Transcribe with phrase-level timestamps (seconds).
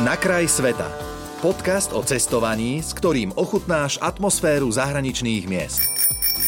[0.00, 0.88] Na kraj sveta.
[1.44, 5.84] Podcast o cestovaní, s ktorým ochutnáš atmosféru zahraničných miest.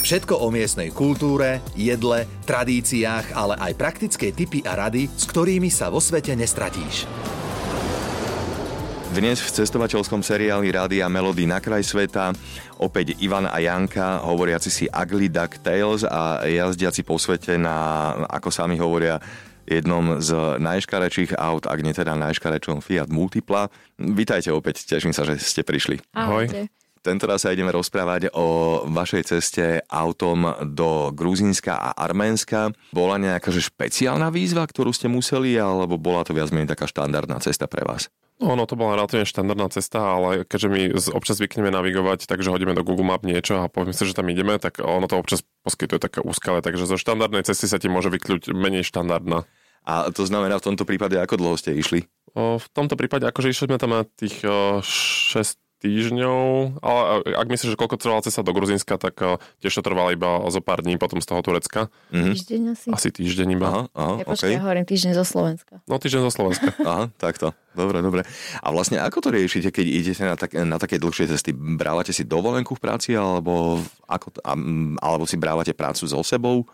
[0.01, 5.93] Všetko o miestnej kultúre, jedle, tradíciách, ale aj praktické tipy a rady, s ktorými sa
[5.93, 7.05] vo svete nestratíš.
[9.13, 12.33] Dnes v cestovateľskom seriáli Rádia Melody na kraj sveta
[12.81, 17.77] opäť Ivan a Janka, hovoriaci si Ugly Duck Tales a jazdiaci po svete na,
[18.25, 19.21] ako sami hovoria,
[19.65, 23.69] jednom z najškarečších aut, ak nie teda najškarečom Fiat Multipla.
[23.97, 26.01] Vítajte opäť, teším sa, že ste prišli.
[26.13, 26.69] Ahojte.
[27.05, 32.73] Tentoraz sa ideme rozprávať o vašej ceste autom do Gruzínska a Arménska.
[32.97, 37.37] Bola nejaká že špeciálna výzva, ktorú ste museli, alebo bola to viac menej taká štandardná
[37.45, 38.09] cesta pre vás?
[38.43, 40.81] Ono to bola relatívne štandardná cesta, ale keďže my
[41.15, 44.59] občas zvykneme navigovať, takže hodíme do Google Map niečo a povieme si, že tam ideme,
[44.59, 48.51] tak ono to občas poskytuje také úskale, takže zo štandardnej cesty sa ti môže vykľuť
[48.51, 49.47] menej štandardná.
[49.85, 52.09] A to znamená v tomto prípade, ako dlho ste išli?
[52.35, 57.01] O, v tomto prípade, akože išli sme tam na tých o, 6 týždňov, ale
[57.37, 60.65] ak myslíš, že koľko trvala cesta do Gruzínska, tak uh, tiež to trvalo iba zo
[60.65, 61.93] pár dní potom z toho Turecka.
[62.09, 62.33] Mm-hmm.
[62.33, 62.89] Týždeň asi?
[62.89, 63.69] Asi týždeň iba.
[63.69, 64.57] Aha, aha, ja počkaj, okay.
[64.57, 65.75] ja hovorím týždeň zo Slovenska.
[65.85, 66.73] No týždeň zo Slovenska.
[66.89, 67.53] aha, takto.
[67.77, 68.25] Dobre, dobre.
[68.65, 71.53] A vlastne ako to riešite, keď idete na, tak, na také dlhšie cesty?
[71.53, 74.41] Brávate si dovolenku v práci, alebo, ako,
[75.05, 76.65] alebo si brávate prácu so sebou?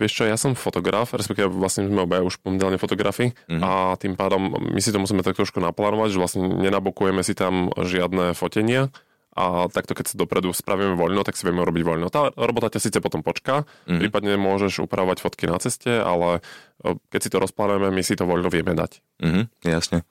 [0.00, 3.60] Vieš čo, ja som fotograf, respektíve vlastne sme obaja už momentálne fotografi mm-hmm.
[3.60, 7.68] a tým pádom my si to musíme tak trošku naplánovať, že vlastne nenabokujeme si tam
[7.76, 8.88] žiadne fotenia,
[9.32, 12.12] a takto keď si dopredu spravíme voľno, tak si vieme robiť voľno.
[12.12, 14.00] Tá robota ťa síce potom počká, mm-hmm.
[14.00, 16.44] prípadne môžeš upravovať fotky na ceste, ale
[17.08, 19.00] keď si to rozplánujeme, my si to voľno vieme dať.
[19.24, 20.04] Mm-hmm, jasne.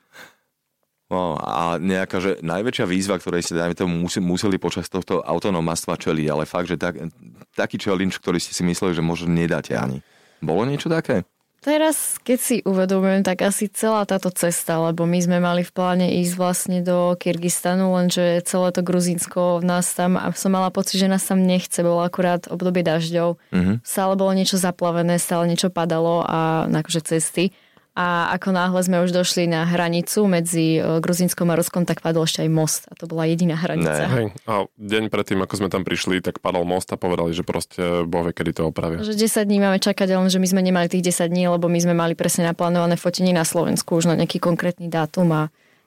[1.11, 6.27] No, a nejaká, že najväčšia výzva, ktorej ste, dajme tomu, museli počas tohto autonomastva čeliť,
[6.31, 7.03] ale fakt, že tak,
[7.51, 9.99] taký challenge, ktorý ste si mysleli, že možno nedáte ani.
[10.39, 11.27] Bolo niečo také?
[11.61, 16.09] Teraz, keď si uvedomujem, tak asi celá táto cesta, lebo my sme mali v pláne
[16.23, 21.05] ísť vlastne do Kyrgyzstanu, lenže celé to Gruzínsko nás tam, a som mala pocit, že
[21.05, 23.37] nás tam nechce, bolo akurát obdobie dažďov.
[23.53, 23.75] Mm-hmm.
[23.85, 27.53] Stále bolo niečo zaplavené, stále niečo padalo a akože cesty.
[27.91, 32.23] A ako náhle sme už došli na hranicu medzi e, Gruzínskom a Ruskom, tak padol
[32.23, 32.81] ešte aj most.
[32.87, 34.07] A to bola jediná hranica.
[34.07, 34.31] Hej.
[34.47, 38.23] A deň predtým, ako sme tam prišli, tak padol most a povedali, že proste Boh
[38.23, 39.03] vie, kedy to opravia.
[39.03, 41.79] Že 10 dní máme čakať, ale že my sme nemali tých 10 dní, lebo my
[41.83, 45.41] sme mali presne naplánované fotenie na Slovensku už na nejaký konkrétny dátum a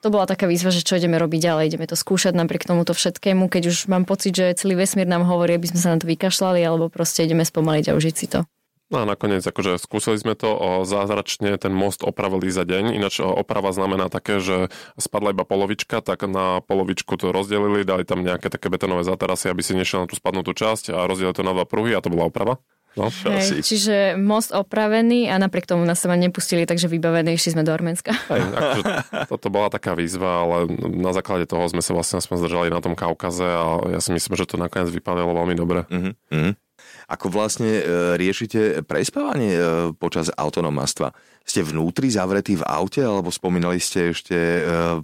[0.05, 3.49] to bola taká výzva, že čo ideme robiť ďalej, ideme to skúšať napriek tomuto všetkému,
[3.49, 6.61] keď už mám pocit, že celý vesmír nám hovorí, aby sme sa na to vykašľali,
[6.61, 8.45] alebo proste ideme spomaliť a užiť si to.
[8.93, 13.17] No a nakoniec akože skúsili sme to, o, zázračne ten most opravili za deň, ináč
[13.17, 18.53] oprava znamená také, že spadla iba polovička, tak na polovičku to rozdelili, dali tam nejaké
[18.53, 21.65] také betonové zaterasy, aby si nešiel na tú spadnutú časť a rozdelili to na dva
[21.65, 22.61] pruhy a to bola oprava.
[22.95, 27.67] No, Hej, čiže most opravený a napriek tomu nás sa nepustili, takže vybavený išli sme
[27.67, 28.15] do Arménska.
[28.31, 28.83] Hej, akože,
[29.27, 32.95] toto bola taká výzva, ale na základe toho sme sa vlastne aspoň zdržali na tom
[32.95, 35.83] Kaukaze a ja si myslím, že to nakoniec vypadalo veľmi dobre.
[35.91, 36.55] Mm-hmm.
[37.07, 37.83] Ako vlastne e,
[38.19, 39.61] riešite prespávanie e,
[39.95, 41.13] počas autonomastva?
[41.45, 44.61] Ste vnútri zavretí v aute, alebo spomínali ste ešte e,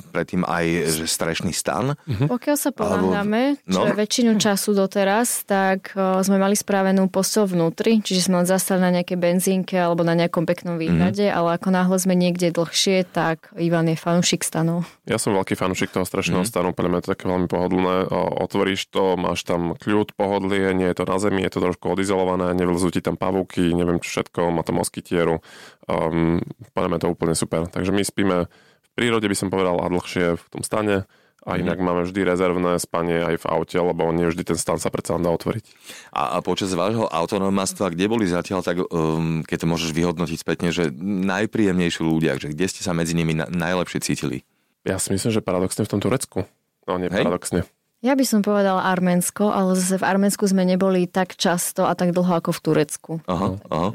[0.10, 1.94] predtým aj že strešný stan?
[1.94, 2.26] Uh-huh.
[2.26, 3.86] Pokiaľ sa ponáhľame, no.
[3.86, 8.90] čo väčšinu času doteraz, tak sme mali spravenú postel vnútri, čiže sme len zastali na
[8.90, 11.38] nejakej benzínke alebo na nejakom peknom výhrade, uh-huh.
[11.38, 14.90] ale ako náhle sme niekde dlhšie, tak Ivan je fanúšik stanov.
[15.06, 16.50] Ja som veľký fanúšik toho strešného uh-huh.
[16.50, 18.10] stanu, pre mňa je to také veľmi pohodlné.
[18.42, 22.50] Otvoríš to, máš tam kľud, pohodlie, nie je to na zemi, je to trošku odizolované,
[22.58, 25.46] nevlzú ti tam pavúky, neviem čo všetko, má to moskytieru.
[25.90, 26.42] Um,
[26.76, 27.66] podľa to úplne super.
[27.66, 28.38] Takže my spíme
[28.82, 31.10] v prírode, by som povedal, a dlhšie v tom stane.
[31.42, 31.60] A mhm.
[31.66, 31.86] inak mm.
[31.86, 35.34] máme vždy rezervné spanie aj v aute, lebo nie vždy ten stan sa predsa dá
[35.34, 35.66] otvoriť.
[36.14, 40.70] A, a počas vášho autonomastva, kde boli zatiaľ, tak um, keď to môžeš vyhodnotiť spätne,
[40.70, 44.46] že najpríjemnejší ľudia, že kde ste sa medzi nimi na, najlepšie cítili?
[44.86, 46.46] Ja si myslím, že paradoxne v tom Turecku.
[46.86, 47.26] No nie Hej?
[47.26, 47.66] paradoxne.
[48.02, 52.18] Ja by som povedala Arménsko, ale zase v Arménsku sme neboli tak často a tak
[52.18, 53.12] dlho ako v Turecku.
[53.30, 53.90] Aha, aha.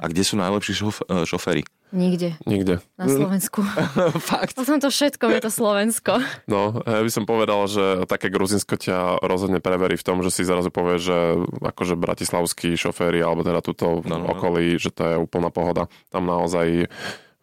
[0.00, 1.60] A kde sú najlepší šof- eh, šoféry?
[1.92, 2.40] Nikde.
[2.48, 2.80] Nikde.
[2.96, 3.60] Na Slovensku.
[4.32, 4.56] Fakt?
[4.56, 6.24] Po tomto všetkom je to Slovensko.
[6.48, 10.48] No, ja by som povedal, že také Gruzinsko ťa rozhodne preverí v tom, že si
[10.48, 14.32] zrazu povie, že akože bratislavskí šoféry, alebo teda túto no, no, no.
[14.32, 15.92] okolí, že to je úplná pohoda.
[16.08, 16.88] Tam naozaj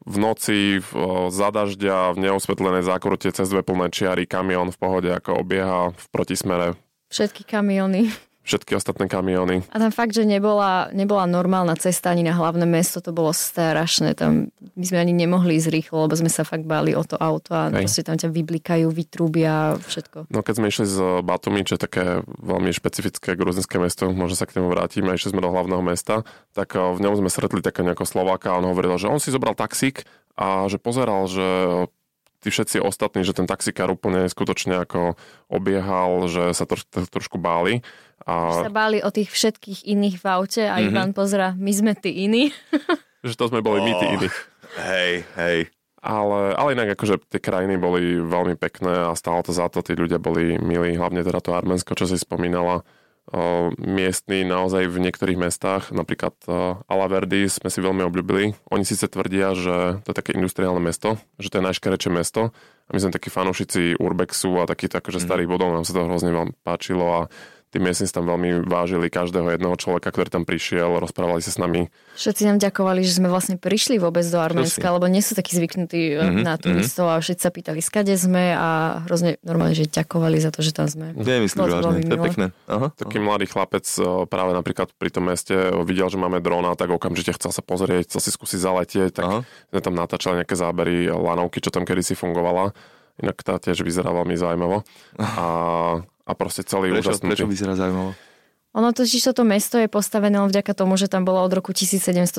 [0.09, 0.91] v noci, v,
[1.29, 6.05] za dažďa, v neosvetlenej zákrute cez dve plné čiary, kamión v pohode ako obieha v
[6.09, 6.67] protismere.
[7.13, 8.09] Všetky kamiony
[8.49, 9.61] všetky ostatné kamiony.
[9.69, 14.17] A tam fakt, že nebola, nebola normálna cesta ani na hlavné mesto, to bolo strašné.
[14.17, 17.53] Tam my sme ani nemohli ísť rýchlo, lebo sme sa fakt báli o to auto
[17.53, 17.85] a Hej.
[17.85, 20.33] proste tam ťa vyblikajú, vytrúbia, všetko.
[20.33, 24.49] No keď sme išli z Batumi, čo je také veľmi špecifické gruzinské mesto, možno sa
[24.49, 26.25] k nemu vrátim, a išli sme do hlavného mesta,
[26.57, 29.29] tak eh, v ňom sme stretli také nejakého Slováka a on hovoril, že on si
[29.29, 30.07] zobral taxík
[30.39, 31.45] a že pozeral, že
[32.39, 35.19] tí všetci ostatní, že ten taxikár úplne skutočne ako
[35.51, 37.83] obiehal, že sa to, to trošku báli.
[38.23, 38.51] A...
[38.55, 40.87] Že sa báli o tých všetkých iných v aute a mm-hmm.
[40.91, 42.51] Ivan pozera, my sme tí iní.
[43.27, 44.27] že to sme boli oh, my tí iní.
[44.79, 45.59] Hej, hej.
[45.99, 49.99] Ale, ale inak akože tie krajiny boli veľmi pekné a stálo to za to, tí
[49.99, 52.87] ľudia boli milí, hlavne teda to Arménsko, čo si spomínala.
[53.77, 56.33] Miestni naozaj v niektorých mestách, napríklad
[56.89, 58.57] Alaverdy sme si veľmi obľúbili.
[58.73, 62.49] Oni síce tvrdia, že to je také industriálne mesto, že to je najškarečšie mesto
[62.89, 65.25] a my sme takí fanúšici Urbexu a takýchto akože mhm.
[65.29, 67.21] starých bodov, nám sa to hrozne veľmi páčilo a
[67.69, 71.93] tí miestni tam veľmi vážili každého jedného človeka, ktorý tam prišiel, rozprávali sa s nami.
[72.17, 76.17] Všetci nám ďakovali, že sme vlastne prišli vôbec do Arménska, lebo nie sú takí zvyknutí
[76.17, 77.21] mm-hmm, na turistov mm-hmm.
[77.21, 80.89] a všetci sa pýtali, skade sme a hrozne normálne, že ďakovali za to, že tam
[80.89, 81.13] sme.
[81.13, 82.45] Nemyslím vážne, to je pekné.
[82.65, 82.87] Aha.
[82.97, 83.85] Taký mladý chlapec
[84.25, 85.53] práve napríklad pri tom meste
[85.85, 89.39] videl, že máme drona, tak okamžite chcel sa pozrieť, chcel si skúsiť zaletieť, tak Aha.
[89.69, 92.73] sme tam natáčali nejaké zábery lanovky, čo tam kedysi fungovala.
[93.19, 94.87] Inak tá tiež vyzerá veľmi zaujímavo.
[95.19, 95.45] A
[96.29, 97.33] a proste celý prečo, úžasný.
[97.33, 98.13] Prečo vyzerá zaujímavo?
[98.77, 102.37] Ono totiž toto mesto je postavené len vďaka tomu, že tam bola od roku 1770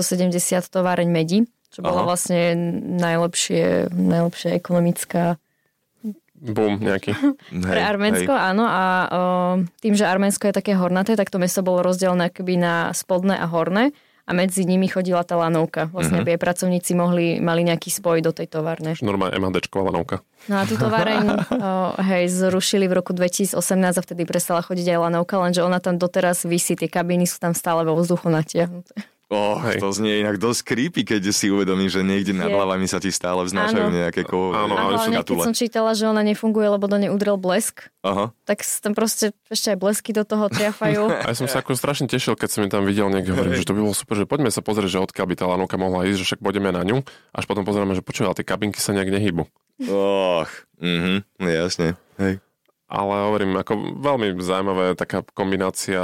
[0.71, 1.43] továreň medi,
[1.75, 2.09] čo bola Aha.
[2.15, 2.55] vlastne
[3.03, 5.43] najlepšie, najlepšia ekonomická
[6.41, 7.13] Bum, nejaký.
[7.69, 8.45] Pre Arménsko, hej.
[8.57, 8.65] áno.
[8.65, 9.21] A o,
[9.85, 13.45] tým, že Arménsko je také hornaté, tak to mesto bolo rozdelené akoby na spodné a
[13.45, 13.93] horné
[14.31, 15.91] a medzi nimi chodila tá lanovka.
[15.91, 16.31] Vlastne, uh-huh.
[16.31, 18.95] aby aj pracovníci mohli, mali nejaký spoj do tej továrne.
[19.03, 20.23] Normálne MHDčková lanovka.
[20.47, 21.51] No a tú továreň
[22.15, 23.59] hej, zrušili v roku 2018
[23.99, 27.59] a vtedy prestala chodiť aj lanovka, lenže ona tam doteraz vysí, tie kabíny sú tam
[27.59, 28.95] stále vo vzduchu natiahnuté.
[29.31, 29.79] Oh, Hej.
[29.79, 33.47] to znie inak dosť creepy, keď si uvedomí, že niekde nad hlavami sa ti stále
[33.47, 33.95] vznášajú áno.
[33.95, 34.51] nejaké ko...
[34.51, 38.35] áno, áno, ale keď som čítala, že ona nefunguje, lebo do nej udrel blesk, Aha.
[38.43, 41.15] tak tam proste ešte aj blesky do toho triafajú.
[41.23, 43.79] A ja som sa ako strašne tešil, keď som tam videl niekde, hovorím, že to
[43.79, 46.27] by bolo super, že poďme sa pozrieť, že odkiaľ by tá lanovka mohla ísť, že
[46.35, 49.47] však pôjdeme na ňu, až potom pozeráme, že počuj, tie kabinky sa nejak nehybu.
[49.87, 50.51] Och,
[50.83, 51.95] mhm, jasne.
[52.19, 52.43] Hej
[52.91, 56.03] ale hovorím, ako veľmi zaujímavé taká kombinácia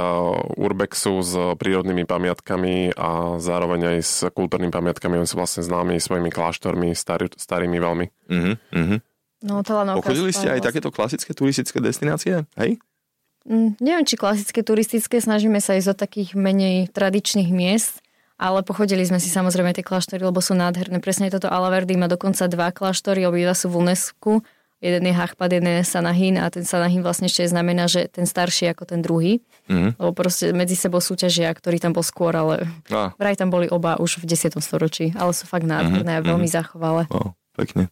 [0.55, 5.19] urbexu s prírodnými pamiatkami a zároveň aj s kultúrnymi pamiatkami.
[5.19, 8.05] Oni sú vlastne známi svojimi kláštormi, starý, starými veľmi.
[8.31, 8.97] Uh-huh.
[9.43, 9.61] No,
[9.99, 10.67] Pochodili ste aj vlastne.
[10.71, 12.47] takéto klasické turistické destinácie?
[12.55, 12.79] Hej?
[13.43, 17.99] Mm, neviem, či klasické turistické, snažíme sa ísť do takých menej tradičných miest,
[18.39, 21.03] ale pochodili sme si samozrejme tie kláštory, lebo sú nádherné.
[21.03, 24.41] Presne toto Alaverdy má dokonca dva kláštory, obidva sú v UNESCO
[24.77, 28.73] jeden je Hachpad, jeden je Sanahin a ten Sanahin vlastne ešte znamená, že ten starší
[28.77, 29.41] ako ten druhý.
[29.67, 29.97] Mm-hmm.
[29.97, 33.11] Lebo proste medzi sebou súťažia, ktorý tam bol skôr, ale ah.
[33.17, 34.57] vraj tam boli oba už v 10.
[34.61, 36.25] storočí, ale sú fakt nádherné mm-hmm.
[36.25, 36.57] a veľmi mm-hmm.
[36.61, 37.03] zachovalé.
[37.09, 37.89] Oh, pekne.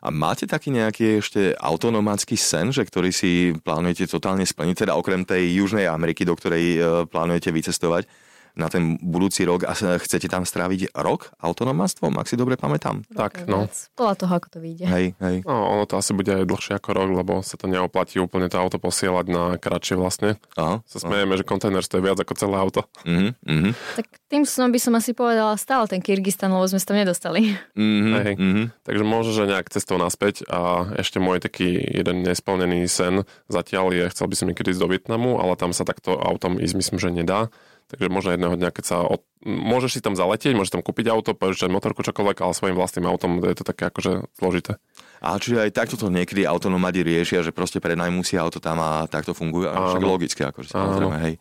[0.00, 5.26] A máte taký nejaký ešte autonomácky sen, že ktorý si plánujete totálne splniť, teda okrem
[5.26, 6.80] tej Južnej Ameriky, do ktorej e,
[7.10, 8.08] plánujete vycestovať?
[8.56, 13.04] Na ten budúci rok a chcete tam stráviť rok autonomastvom, ak si dobre pamätám.
[13.04, 13.68] Rok tak, no.
[13.92, 14.84] Podľa toho, ako to vyjde.
[14.88, 15.36] Hej, hej.
[15.44, 18.56] No, ono to asi bude aj dlhšie ako rok, lebo sa to neoplatí úplne to
[18.56, 20.40] auto posielať na kratšie vlastne.
[20.56, 21.40] Aha, sa smejeme, aha.
[21.40, 22.88] že kontajner stojí viac ako celé auto.
[23.04, 23.72] Uh-huh, uh-huh.
[24.00, 27.52] Tak tým snom by som asi povedala stále ten Kyrgyzstan, lebo sme sa tam nedostali.
[27.76, 28.34] Uh-huh, hej.
[28.40, 28.66] Uh-huh.
[28.88, 34.04] Takže možno, že nejak cestou naspäť a ešte môj taký jeden nesplnený sen zatiaľ je,
[34.16, 37.10] chcel by som niekedy ísť do Vietnamu, ale tam sa takto autom ísť myslím, že
[37.12, 37.52] nedá.
[37.86, 38.96] Takže možno jedného dňa, keď sa...
[39.06, 39.22] Od...
[39.46, 43.38] Môžeš si tam zaletieť, môžeš tam kúpiť auto, požičať motorku, čokoľvek, ale svojim vlastným autom
[43.46, 44.82] je to také akože zložité.
[45.22, 49.06] A čiže aj takto to niekedy autonomadi riešia, že proste prenajmú si auto tam a
[49.06, 49.70] takto fungujú.
[49.70, 51.34] A však logicky, akože samozrejme, hej.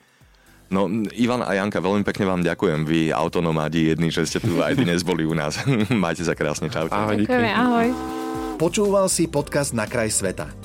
[0.70, 2.90] No, Ivan a Janka, veľmi pekne vám ďakujem.
[2.90, 5.62] Vy autonomadi jedni, že ste tu aj dnes boli u nás.
[5.94, 6.90] Majte sa krásne, čau.
[6.90, 7.88] Ahoj, Ďakujeme, ahoj.
[8.58, 10.65] Počúval si podcast Na kraj sveta.